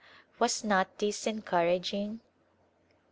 [0.39, 2.21] Was not this encouraging